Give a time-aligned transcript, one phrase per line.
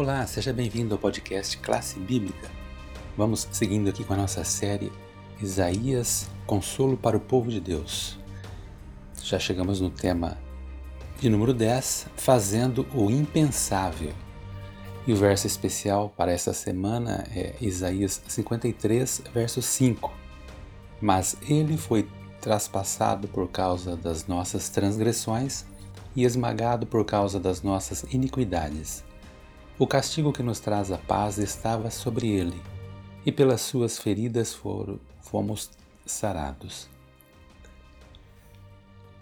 [0.00, 2.50] Olá, seja bem-vindo ao podcast Classe Bíblica.
[3.18, 4.90] Vamos seguindo aqui com a nossa série
[5.42, 8.18] Isaías, consolo para o povo de Deus.
[9.22, 10.38] Já chegamos no tema
[11.18, 14.14] de número 10, fazendo o impensável.
[15.06, 20.10] E o verso especial para essa semana é Isaías 53, verso 5.
[20.98, 22.08] Mas ele foi
[22.40, 25.66] traspassado por causa das nossas transgressões
[26.16, 29.04] e esmagado por causa das nossas iniquidades.
[29.80, 32.62] O castigo que nos traz a paz estava sobre ele,
[33.24, 35.70] e pelas suas feridas foram, fomos
[36.04, 36.86] sarados.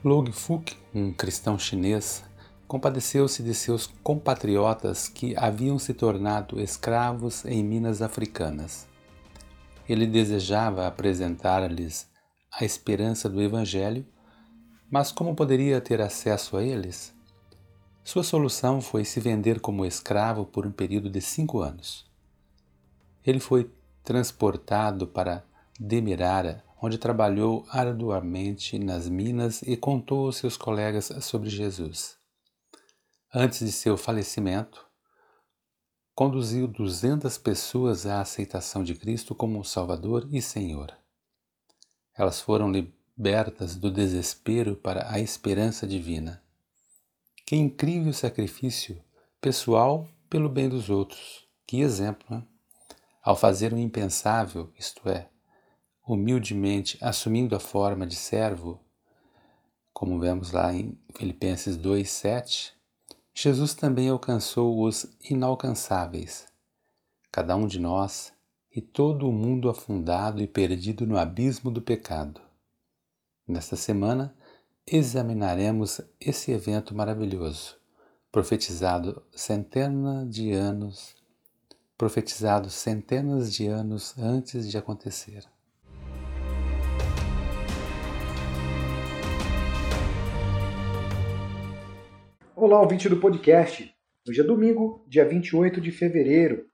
[0.03, 2.25] Log Fuk, um cristão chinês,
[2.67, 8.89] compadeceu-se de seus compatriotas que haviam se tornado escravos em minas africanas.
[9.89, 12.11] Ele desejava apresentar-lhes
[12.53, 14.05] a esperança do Evangelho,
[14.91, 17.17] mas como poderia ter acesso a eles?
[18.09, 22.11] Sua solução foi se vender como escravo por um período de cinco anos.
[23.23, 23.71] Ele foi
[24.03, 25.45] transportado para
[25.79, 32.17] Demerara, onde trabalhou arduamente nas minas e contou aos seus colegas sobre Jesus.
[33.31, 34.87] Antes de seu falecimento,
[36.15, 40.97] conduziu 200 pessoas à aceitação de Cristo como Salvador e Senhor.
[42.17, 46.43] Elas foram libertas do desespero para a esperança divina.
[47.49, 49.03] Que incrível sacrifício
[49.41, 51.49] pessoal pelo bem dos outros.
[51.67, 52.45] Que exemplo, né?
[53.23, 55.31] Ao fazer o impensável, isto é,
[56.07, 58.79] humildemente assumindo a forma de servo,
[59.95, 62.75] como vemos lá em Filipenses 2:7,
[63.33, 66.47] Jesus também alcançou os inalcançáveis.
[67.33, 68.31] Cada um de nós
[68.71, 72.43] e todo o mundo afundado e perdido no abismo do pecado.
[73.47, 74.37] Nesta semana,
[74.91, 77.77] examinaremos esse evento maravilhoso,
[78.33, 81.15] profetizado centenas de anos,
[81.97, 85.45] profetizado centenas de anos antes de acontecer.
[92.57, 93.95] Olá, ouvinte do podcast.
[94.27, 96.65] Hoje é domingo, dia 28 de fevereiro.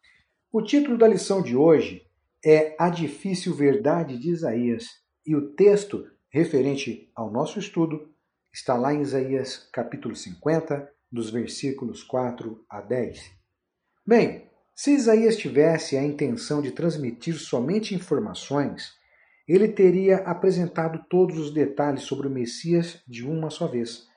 [0.53, 2.07] O título da lição de hoje
[2.45, 4.85] é A Difícil Verdade de Isaías
[5.27, 8.09] e o texto referente ao nosso estudo
[8.53, 13.31] está lá em Isaías capítulo 50, dos versículos 4 a 10.
[14.05, 18.95] Bem, se Isaías tivesse a intenção de transmitir somente informações,
[19.47, 24.09] ele teria apresentado todos os detalhes sobre o Messias de uma só vez.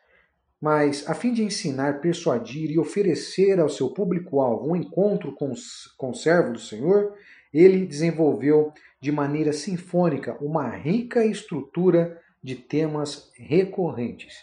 [0.59, 5.53] Mas, a fim de ensinar, persuadir e oferecer ao seu público-alvo um encontro com,
[5.95, 7.13] com o servo do Senhor,
[7.53, 14.35] ele desenvolveu de maneira sinfônica uma rica estrutura de temas recorrentes.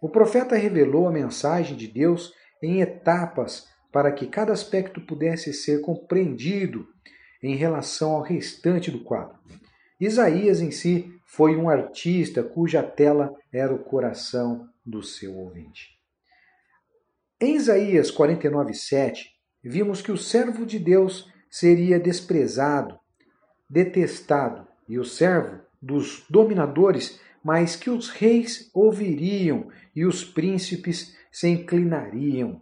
[0.00, 5.80] O profeta revelou a mensagem de Deus em etapas para que cada aspecto pudesse ser
[5.80, 6.86] compreendido
[7.42, 9.38] em relação ao restante do quadro.
[10.00, 15.90] Isaías em si foi um artista cuja tela era o coração do seu ouvinte.
[17.40, 19.26] Em Isaías 49:7,
[19.62, 22.98] vimos que o servo de Deus seria desprezado,
[23.70, 31.48] detestado, e o servo dos dominadores, mas que os reis ouviriam e os príncipes se
[31.48, 32.60] inclinariam,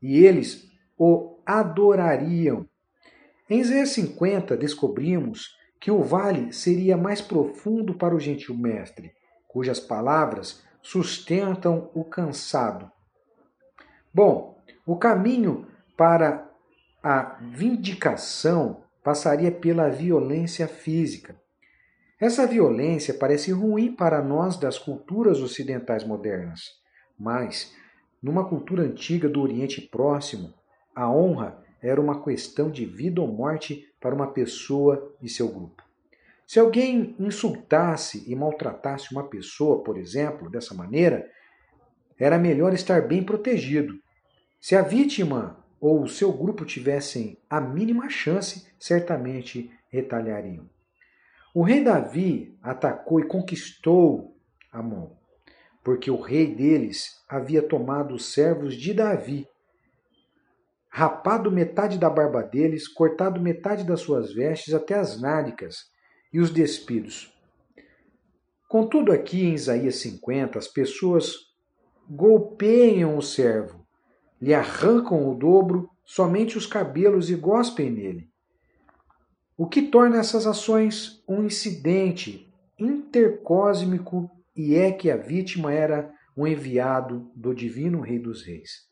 [0.00, 2.64] e eles o adorariam.
[3.50, 9.10] Em Isaías 50 descobrimos que o vale seria mais profundo para o gentil mestre,
[9.48, 12.88] cujas palavras sustentam o cansado.
[14.14, 15.66] Bom, o caminho
[15.96, 16.51] para
[17.02, 21.34] a vindicação passaria pela violência física.
[22.20, 26.60] Essa violência parece ruim para nós das culturas ocidentais modernas,
[27.18, 27.74] mas,
[28.22, 30.54] numa cultura antiga do Oriente Próximo,
[30.94, 35.82] a honra era uma questão de vida ou morte para uma pessoa e seu grupo.
[36.46, 41.28] Se alguém insultasse e maltratasse uma pessoa, por exemplo, dessa maneira,
[42.16, 43.98] era melhor estar bem protegido.
[44.60, 50.70] Se a vítima ou o seu grupo tivessem a mínima chance, certamente retaliariam.
[51.52, 54.36] O rei Davi atacou e conquistou
[54.70, 55.10] Amon,
[55.82, 59.44] porque o rei deles havia tomado os servos de Davi,
[60.88, 65.90] rapado metade da barba deles, cortado metade das suas vestes até as nádegas
[66.32, 67.36] e os despidos.
[68.68, 71.34] Contudo, aqui em Isaías 50, as pessoas
[72.08, 73.81] golpeiam o servo
[74.42, 78.28] lhe arrancam o dobro, somente os cabelos e gospem nele.
[79.56, 86.44] O que torna essas ações um incidente intercósmico e é que a vítima era um
[86.44, 88.88] enviado do divino Rei dos Reis.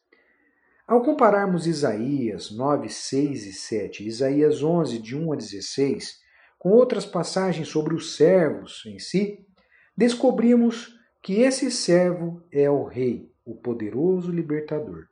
[0.87, 6.21] Ao compararmos Isaías 9, 6 e 7, Isaías 11, de 1 a 16,
[6.61, 9.45] com outras passagens sobre os servos em si,
[9.97, 15.11] descobrimos que esse servo é o Rei, o poderoso libertador.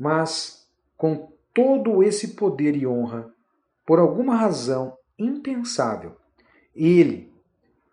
[0.00, 0.66] Mas,
[0.96, 3.30] com todo esse poder e honra,
[3.84, 6.16] por alguma razão impensável,
[6.74, 7.30] ele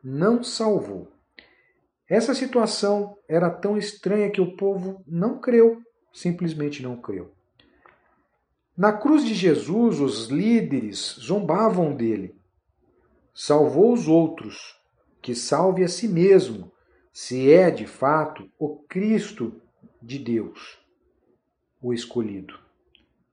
[0.02, 1.12] não salvou.
[2.10, 5.82] Essa situação era tão estranha que o povo não creu
[6.14, 7.34] simplesmente não creu.
[8.78, 12.34] Na cruz de Jesus, os líderes zombavam dele.
[13.36, 14.80] Salvou os outros,
[15.22, 16.72] que salve a si mesmo,
[17.12, 19.62] se é de fato o Cristo
[20.02, 20.80] de Deus,
[21.82, 22.58] o escolhido.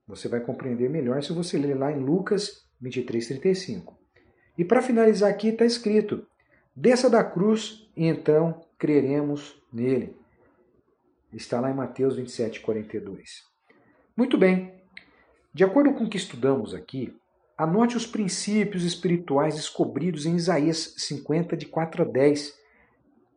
[0.07, 3.99] Você vai compreender melhor se você ler lá em Lucas 23, 35.
[4.59, 6.27] E para finalizar aqui está escrito:
[6.75, 10.17] desça da cruz e então creremos nele.
[11.33, 13.43] Está lá em Mateus 27, 42.
[14.17, 14.73] Muito bem.
[15.53, 17.17] De acordo com o que estudamos aqui,
[17.57, 22.55] anote os princípios espirituais descobridos em Isaías 50, de 4 a 10,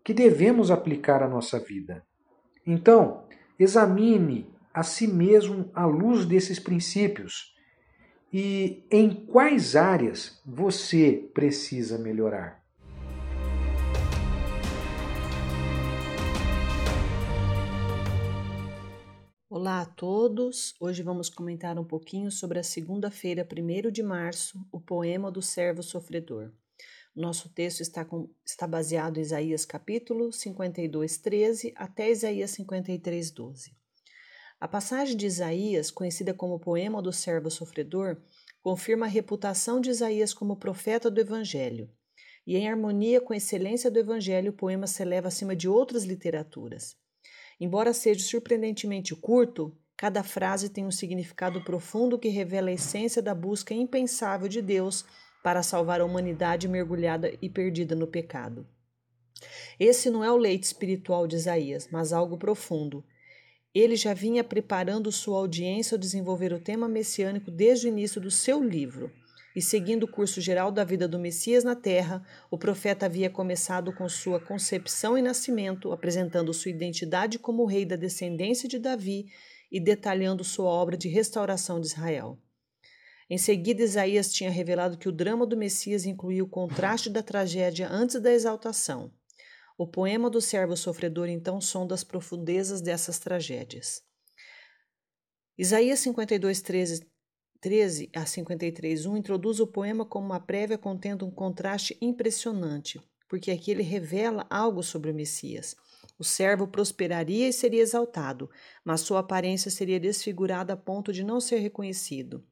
[0.03, 2.03] que devemos aplicar à nossa vida.
[2.65, 3.23] Então,
[3.57, 7.51] examine a si mesmo à luz desses princípios
[8.31, 12.63] e em quais áreas você precisa melhorar.
[19.49, 20.75] Olá a todos!
[20.79, 25.81] Hoje vamos comentar um pouquinho sobre a segunda-feira, 1 de março, o poema do servo
[25.81, 26.51] sofredor.
[27.15, 33.86] Nosso texto está, com, está baseado em Isaías capítulo 52, 13 até Isaías 53, 12.
[34.59, 38.17] A passagem de Isaías, conhecida como poema do servo sofredor,
[38.63, 41.87] confirma a reputação de Isaías como profeta do Evangelho.
[42.45, 46.05] E em harmonia com a excelência do Evangelho, o poema se eleva acima de outras
[46.05, 46.95] literaturas.
[47.59, 53.35] Embora seja surpreendentemente curto, cada frase tem um significado profundo que revela a essência da
[53.35, 55.05] busca impensável de Deus
[55.43, 58.67] para salvar a humanidade mergulhada e perdida no pecado.
[59.79, 63.05] Esse não é o leite espiritual de Isaías, mas algo profundo.
[63.73, 68.31] Ele já vinha preparando sua audiência ao desenvolver o tema messiânico desde o início do
[68.31, 69.11] seu livro
[69.57, 73.91] e seguindo o curso geral da vida do Messias na terra, o profeta havia começado
[73.91, 79.25] com sua concepção e nascimento, apresentando sua identidade como rei da descendência de Davi
[79.71, 82.37] e detalhando sua obra de restauração de Israel.
[83.27, 87.89] Em seguida, Isaías tinha revelado que o drama do Messias incluía o contraste da tragédia
[87.89, 89.11] antes da exaltação.
[89.77, 94.01] O poema do servo sofredor então sonda as profundezas dessas tragédias.
[95.55, 97.07] Isaías 52, 13
[97.59, 103.71] 13 a 53.1 introduz o poema como uma prévia contendo um contraste impressionante, porque aqui
[103.71, 105.75] ele revela algo sobre o Messias.
[106.17, 108.49] O servo prosperaria e seria exaltado,
[108.83, 112.43] mas sua aparência seria desfigurada a ponto de não ser reconhecido.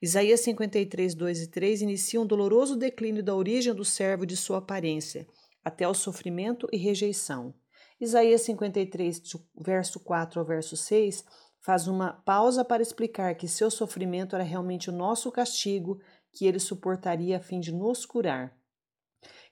[0.00, 4.36] Isaías 53, 2 e 3 inicia um doloroso declínio da origem do servo e de
[4.36, 5.26] sua aparência,
[5.64, 7.54] até o sofrimento e rejeição.
[8.00, 9.22] Isaías 53,
[9.56, 11.24] verso 4 ao verso 6
[11.60, 15.98] faz uma pausa para explicar que seu sofrimento era realmente o nosso castigo
[16.30, 18.54] que ele suportaria a fim de nos curar.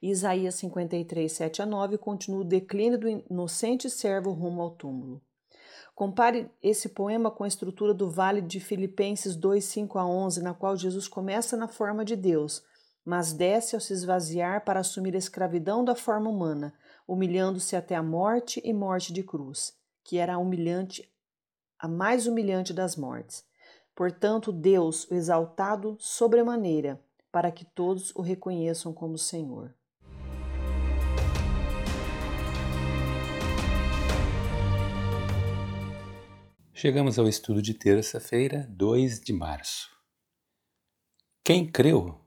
[0.02, 5.22] Isaías 53, 7 a 9 continua o declínio do inocente servo rumo ao túmulo.
[5.94, 10.52] Compare esse poema com a estrutura do Vale de Filipenses 2, 5 a 11, na
[10.52, 12.62] qual Jesus começa na forma de Deus,
[13.04, 16.72] mas desce ao se esvaziar para assumir a escravidão da forma humana,
[17.06, 21.08] humilhando-se até a morte e morte de cruz, que era humilhante
[21.78, 23.44] a mais humilhante das mortes.
[23.94, 29.74] Portanto, Deus o exaltado sobremaneira, para que todos o reconheçam como Senhor.
[36.72, 39.90] Chegamos ao estudo de terça-feira, 2 de março.
[41.44, 42.21] Quem creu?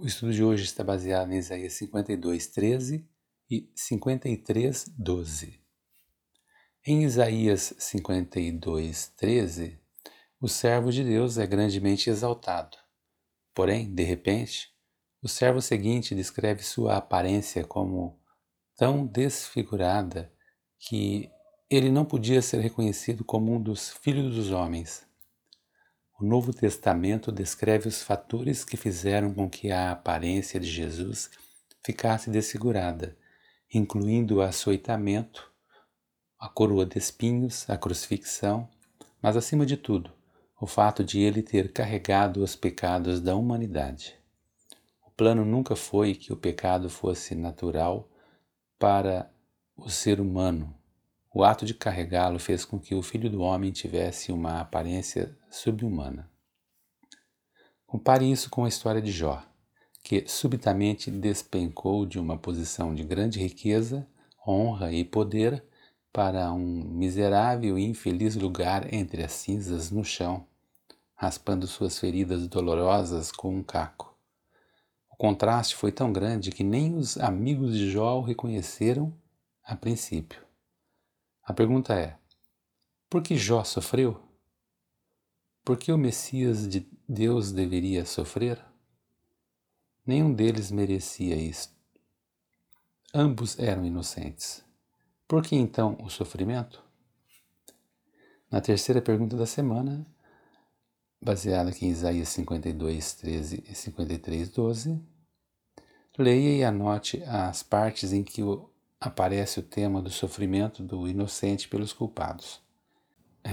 [0.00, 3.04] O estudo de hoje está baseado em Isaías 52, 13
[3.50, 5.60] e 53, 12.
[6.86, 9.76] Em Isaías 52, 13,
[10.40, 12.76] o servo de Deus é grandemente exaltado.
[13.52, 14.68] Porém, de repente,
[15.20, 18.20] o servo seguinte descreve sua aparência como
[18.76, 20.32] tão desfigurada
[20.78, 21.28] que
[21.68, 25.07] ele não podia ser reconhecido como um dos filhos dos homens.
[26.20, 31.30] O Novo Testamento descreve os fatores que fizeram com que a aparência de Jesus
[31.80, 33.16] ficasse desfigurada,
[33.72, 35.48] incluindo o açoitamento,
[36.36, 38.68] a coroa de espinhos, a crucifixão,
[39.22, 40.10] mas acima de tudo,
[40.60, 44.16] o fato de ele ter carregado os pecados da humanidade.
[45.06, 48.10] O plano nunca foi que o pecado fosse natural
[48.76, 49.30] para
[49.76, 50.77] o ser humano.
[51.38, 56.28] O ato de carregá-lo fez com que o filho do homem tivesse uma aparência subhumana.
[57.86, 59.46] Compare isso com a história de Jó,
[60.02, 64.04] que subitamente despencou de uma posição de grande riqueza,
[64.44, 65.62] honra e poder
[66.12, 70.44] para um miserável e infeliz lugar entre as cinzas no chão,
[71.14, 74.12] raspando suas feridas dolorosas com um caco.
[75.08, 79.14] O contraste foi tão grande que nem os amigos de Jó o reconheceram
[79.62, 80.47] a princípio.
[81.48, 82.14] A pergunta é:
[83.08, 84.22] por que Jó sofreu?
[85.64, 88.62] Por que o Messias de Deus deveria sofrer?
[90.04, 91.72] Nenhum deles merecia isto.
[93.14, 94.62] Ambos eram inocentes.
[95.26, 96.84] Por que então o sofrimento?
[98.50, 100.06] Na terceira pergunta da semana,
[101.18, 105.02] baseada aqui em Isaías 52, 13 e 53, 12,
[106.18, 108.42] leia e anote as partes em que
[109.00, 112.66] aparece o tema do sofrimento do inocente pelos culpados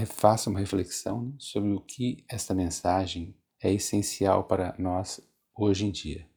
[0.04, 5.22] faça uma reflexão sobre o que esta mensagem é essencial para nós
[5.56, 6.28] hoje em dia.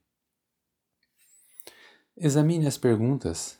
[2.16, 3.58] Examine as perguntas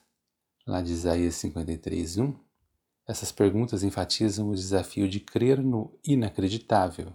[0.67, 2.39] lá de Isaías 53, 1.
[3.09, 7.15] Essas perguntas enfatizam o desafio de crer no inacreditável.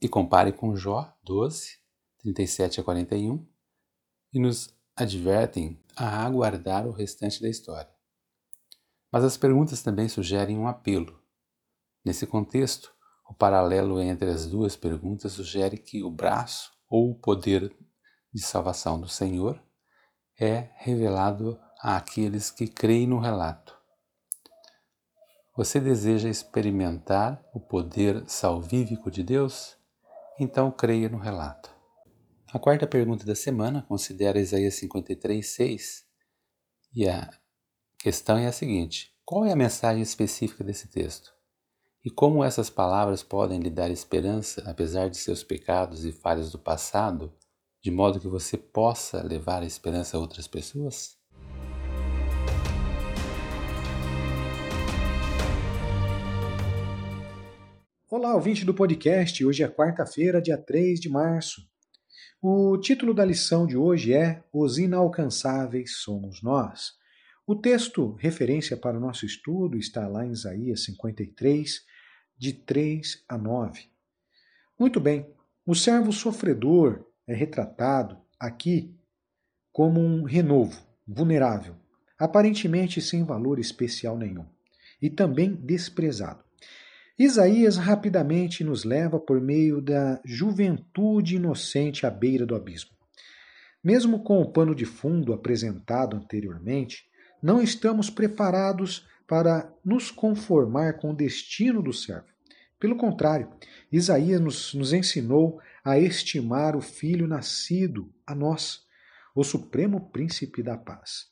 [0.00, 1.78] E compare com Jó 12,
[2.20, 3.46] 37 a 41,
[4.32, 7.90] e nos advertem a aguardar o restante da história.
[9.12, 11.20] Mas as perguntas também sugerem um apelo
[12.04, 12.94] Nesse contexto,
[13.28, 17.76] o paralelo entre as duas perguntas sugere que o braço ou o poder
[18.32, 19.62] de salvação do Senhor
[20.38, 23.78] é revelado àqueles que creem no relato.
[25.54, 29.76] Você deseja experimentar o poder salvífico de Deus?
[30.38, 31.70] Então creia no relato.
[32.52, 36.04] A quarta pergunta da semana considera Isaías 53, 6.
[36.92, 37.30] E a
[37.96, 41.32] questão é a seguinte: qual é a mensagem específica desse texto?
[42.04, 46.58] E como essas palavras podem lhe dar esperança, apesar de seus pecados e falhas do
[46.58, 47.32] passado,
[47.80, 51.16] de modo que você possa levar a esperança a outras pessoas?
[58.10, 59.44] Olá, ouvinte do podcast.
[59.44, 61.69] Hoje é quarta-feira, dia 3 de março.
[62.42, 66.94] O título da lição de hoje é Os Inalcançáveis Somos Nós.
[67.46, 71.82] O texto, referência para o nosso estudo, está lá em Isaías 53,
[72.38, 73.90] de 3 a 9.
[74.78, 75.30] Muito bem,
[75.66, 78.98] o servo sofredor é retratado aqui
[79.70, 81.76] como um renovo, vulnerável,
[82.18, 84.46] aparentemente sem valor especial nenhum,
[85.02, 86.42] e também desprezado.
[87.20, 92.92] Isaías rapidamente nos leva por meio da juventude inocente à beira do abismo.
[93.84, 97.04] Mesmo com o pano de fundo apresentado anteriormente,
[97.42, 102.24] não estamos preparados para nos conformar com o destino do servo.
[102.78, 103.50] Pelo contrário,
[103.92, 108.80] Isaías nos, nos ensinou a estimar o filho nascido a nós,
[109.34, 111.26] o supremo príncipe da paz.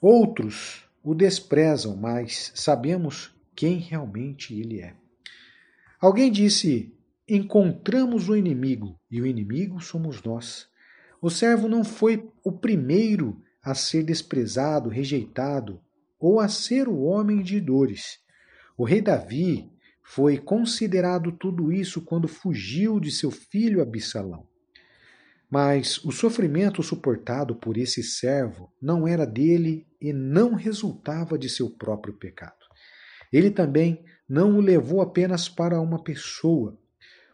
[0.00, 4.94] Outros o desprezam, mas sabemos quem realmente ele é.
[6.00, 6.94] Alguém disse:
[7.28, 10.68] Encontramos o inimigo, e o inimigo somos nós.
[11.20, 15.80] O servo não foi o primeiro a ser desprezado, rejeitado,
[16.18, 18.18] ou a ser o homem de dores.
[18.76, 24.46] O rei Davi foi considerado tudo isso quando fugiu de seu filho Absalão.
[25.50, 31.70] Mas o sofrimento suportado por esse servo não era dele e não resultava de seu
[31.70, 32.63] próprio pecado.
[33.34, 36.78] Ele também não o levou apenas para uma pessoa.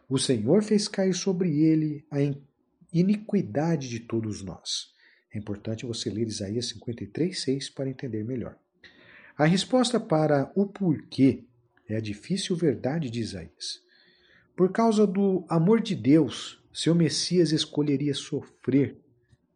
[0.09, 2.17] O Senhor fez cair sobre ele a
[2.91, 4.91] iniquidade de todos nós.
[5.31, 8.57] É importante você ler Isaías 53, 6 para entender melhor.
[9.37, 11.43] A resposta para o porquê
[11.87, 13.83] é a difícil verdade de Isaías.
[14.55, 18.97] Por causa do amor de Deus, seu Messias escolheria sofrer.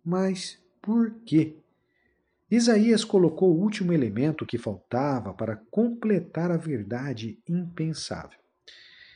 [0.03, 1.57] Mas por quê?
[2.49, 8.37] Isaías colocou o último elemento que faltava para completar a verdade impensável.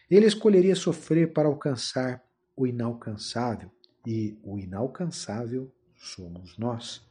[0.09, 2.23] Ele escolheria sofrer para alcançar
[2.55, 3.71] o inalcançável,
[4.05, 7.05] e o inalcançável somos nós.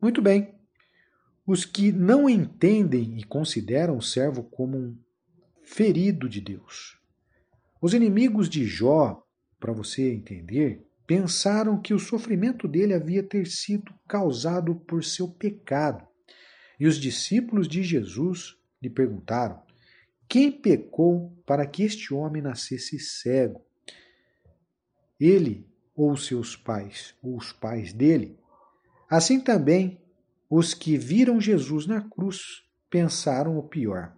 [0.00, 0.54] Muito bem,
[1.46, 4.96] os que não entendem e consideram o servo como um
[5.62, 6.98] ferido de Deus.
[7.80, 9.22] Os inimigos de Jó,
[9.60, 16.08] para você entender, pensaram que o sofrimento dele havia ter sido causado por seu pecado.
[16.80, 19.62] E os discípulos de Jesus lhe perguntaram:
[20.26, 23.60] quem pecou para que este homem nascesse cego?
[25.20, 28.38] Ele ou seus pais, ou os pais dele?
[29.06, 30.00] Assim também
[30.48, 34.16] os que viram Jesus na cruz pensaram o pior.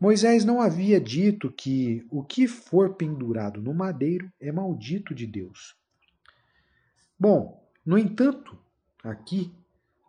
[0.00, 5.78] Moisés não havia dito que o que for pendurado no madeiro é maldito de Deus.
[7.20, 8.58] Bom, no entanto,
[9.04, 9.54] aqui,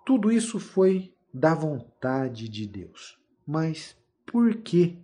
[0.06, 3.20] tudo isso foi da vontade de Deus.
[3.46, 4.98] Mas por quê?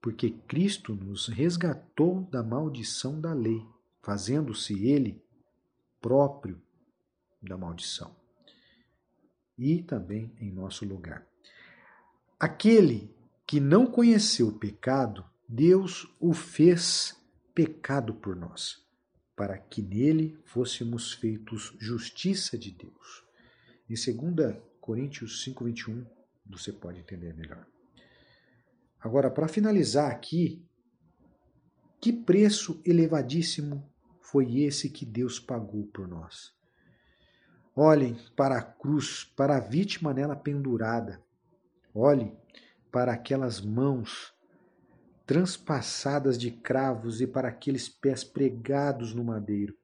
[0.00, 3.62] Porque Cristo nos resgatou da maldição da lei,
[4.00, 5.22] fazendo-se Ele
[6.00, 6.60] próprio
[7.42, 8.16] da maldição.
[9.58, 11.26] E também em nosso lugar.
[12.40, 13.14] Aquele
[13.46, 17.18] que não conheceu o pecado, Deus o fez
[17.54, 18.83] pecado por nós,
[19.36, 23.24] para que nele fôssemos feitos justiça de Deus.
[23.88, 26.06] Em 2 Coríntios 5:21,
[26.46, 27.66] você pode entender melhor.
[29.00, 30.64] Agora, para finalizar aqui,
[32.00, 36.54] que preço elevadíssimo foi esse que Deus pagou por nós?
[37.74, 41.22] Olhem para a cruz, para a vítima nela pendurada.
[41.94, 42.36] Olhem
[42.92, 44.33] para aquelas mãos
[45.26, 49.76] transpassadas de cravos e para aqueles pés pregados no madeiro.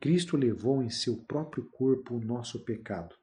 [0.00, 3.14] Cristo levou em seu próprio corpo o nosso pecado.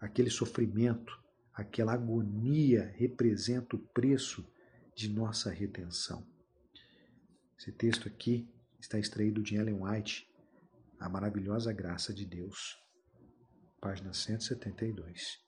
[0.00, 1.18] Aquele sofrimento,
[1.52, 4.46] aquela agonia representa o preço
[4.94, 6.26] de nossa redenção.
[7.58, 10.28] Esse texto aqui está extraído de Ellen White,
[10.98, 12.78] A Maravilhosa Graça de Deus,
[13.80, 15.45] página 172.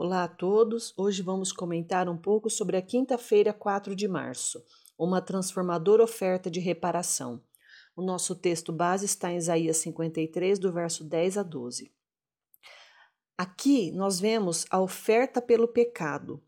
[0.00, 0.94] Olá a todos!
[0.96, 4.64] Hoje vamos comentar um pouco sobre a quinta-feira, 4 de março,
[4.96, 7.42] uma transformadora oferta de reparação.
[7.96, 11.92] O nosso texto base está em Isaías 53, do verso 10 a 12.
[13.36, 16.40] Aqui nós vemos a oferta pelo pecado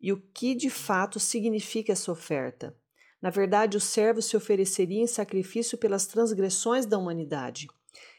[0.00, 2.74] e o que de fato significa essa oferta.
[3.20, 7.68] Na verdade, o servo se ofereceria em sacrifício pelas transgressões da humanidade.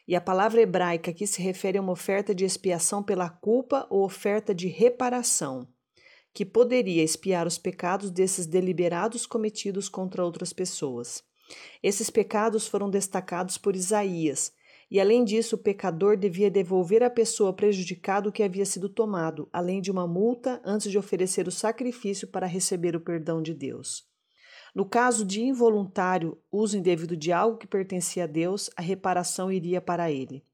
[0.07, 4.05] E a palavra hebraica aqui se refere a uma oferta de expiação pela culpa ou
[4.05, 5.67] oferta de reparação,
[6.33, 11.23] que poderia expiar os pecados desses deliberados cometidos contra outras pessoas.
[11.83, 14.53] Esses pecados foram destacados por Isaías,
[14.89, 19.49] e além disso, o pecador devia devolver à pessoa prejudicada o que havia sido tomado,
[19.51, 24.06] além de uma multa antes de oferecer o sacrifício para receber o perdão de Deus.
[24.77, 29.81] No caso de involuntário uso indevido de algo que pertencia a Deus, a reparação iria
[29.81, 30.45] para ele.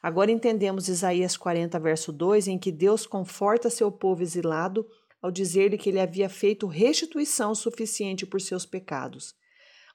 [0.00, 4.86] Agora entendemos Isaías 40, verso 2, em que Deus conforta seu povo exilado
[5.20, 9.34] ao dizer-lhe que ele havia feito restituição suficiente por seus pecados.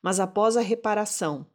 [0.03, 1.47] Mas após a reparação,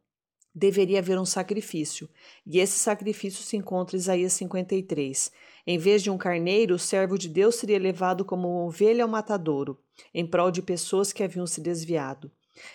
[0.54, 2.08] deveria haver um sacrifício,
[2.46, 5.32] e esse sacrifício se encontra em Isaías 53.
[5.66, 9.08] Em vez de um carneiro, o servo de Deus seria levado como uma ovelha ao
[9.08, 9.78] matadouro,
[10.12, 12.30] em prol de pessoas que haviam se desviado.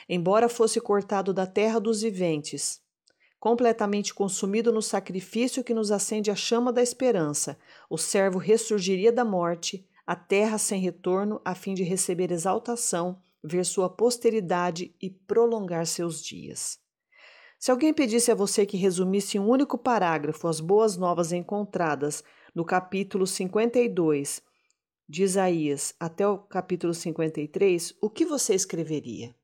[0.10, 2.82] Embora fosse cortado da terra dos viventes,
[3.40, 7.58] completamente consumido no sacrifício que nos acende a chama da esperança,
[7.90, 13.66] o servo ressurgiria da morte, a terra sem retorno, a fim de receber exaltação, ver
[13.66, 16.80] sua posteridade e prolongar seus dias.
[17.62, 22.24] Se alguém pedisse a você que resumisse em um único parágrafo as boas novas encontradas
[22.56, 24.42] no capítulo 52
[25.10, 29.36] de Isaías até o capítulo 53, o que você escreveria?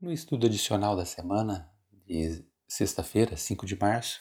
[0.00, 1.68] No estudo adicional da semana,
[2.06, 4.20] de sexta-feira, 5 de março,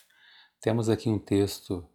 [0.59, 1.87] temos aqui um texto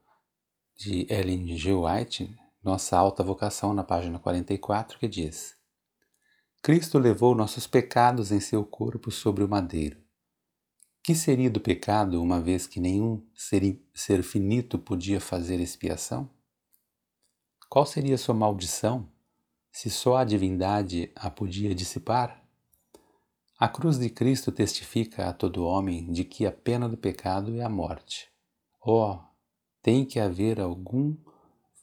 [0.76, 1.72] de Ellen G.
[1.72, 2.32] White,
[2.68, 5.56] Nossa Alta Vocação, na página 44, que diz:
[6.62, 10.08] Cristo levou nossos pecados em seu corpo sobre o madeiro
[11.08, 16.28] que seria do pecado, uma vez que nenhum ser, ser finito podia fazer expiação?
[17.66, 19.08] Qual seria sua maldição,
[19.72, 22.46] se só a divindade a podia dissipar?
[23.58, 27.62] A cruz de Cristo testifica a todo homem de que a pena do pecado é
[27.62, 28.28] a morte.
[28.84, 29.18] Oh,
[29.82, 31.16] tem que haver algum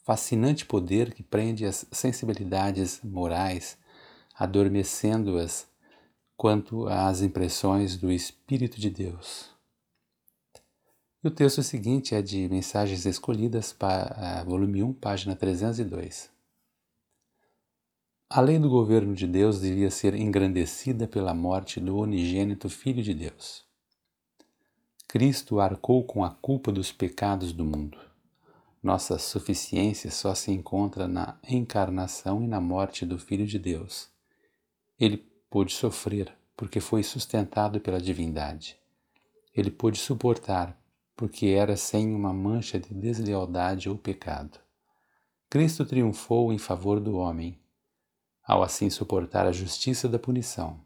[0.05, 3.75] fascinante poder que prende as sensibilidades morais,
[4.37, 5.67] adormecendo-as
[6.37, 9.49] quanto às impressões do Espírito de Deus.
[11.23, 16.29] E o texto seguinte é de Mensagens Escolhidas, eh, volume 1, página 302.
[18.29, 23.13] A lei do governo de Deus devia ser engrandecida pela morte do unigênito Filho de
[23.13, 23.65] Deus.
[25.07, 28.04] Cristo arcou com a culpa dos pecados do mundo.
[28.85, 34.11] Nossa suficiência só se encontra na encarnação e na morte do Filho de Deus.
[34.99, 35.17] Ele
[35.49, 38.77] pôde sofrer, porque foi sustentado pela divindade.
[39.55, 40.79] Ele pôde suportar,
[41.15, 44.59] porque era sem uma mancha de deslealdade ou pecado.
[45.49, 47.59] Cristo triunfou em favor do homem.
[48.47, 50.79] ao assim suportar a justiça da punição.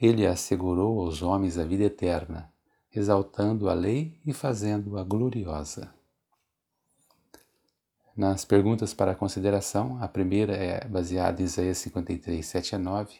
[0.00, 2.48] Ele assegurou aos homens a vida eterna,
[2.94, 5.92] exaltando a lei e fazendo-a gloriosa.
[8.16, 13.14] Nas perguntas para consideração, a primeira é baseada em Isaías 53, 7 a 9,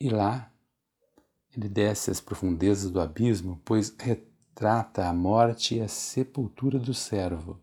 [0.00, 0.52] e lá
[1.56, 7.60] ele desce às profundezas do abismo, pois retrata a morte e a sepultura do servo.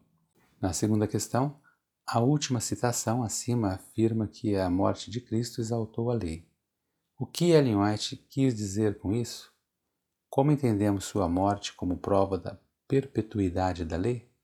[0.59, 1.61] Na segunda questão,
[2.05, 6.45] a última citação acima afirma que a morte de Cristo exaltou a lei.
[7.17, 9.49] O que Ellen White quis dizer com isso?
[10.29, 14.34] Como entendemos sua morte como prova da perpetuidade da lei?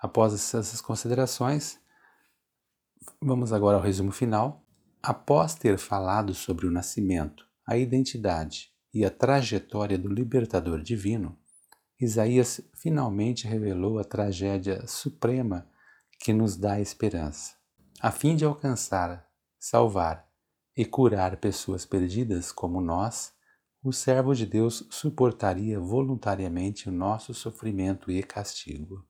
[0.00, 1.80] Após essas considerações,
[3.20, 4.64] vamos agora ao resumo final.
[5.02, 11.36] Após ter falado sobre o nascimento, a identidade e a trajetória do libertador divino,
[12.00, 15.68] Isaías finalmente revelou a tragédia suprema
[16.20, 17.54] que nos dá esperança,
[18.00, 20.28] a fim de alcançar, salvar
[20.76, 23.32] e curar pessoas perdidas como nós,
[23.82, 29.07] o servo de Deus suportaria voluntariamente o nosso sofrimento e castigo.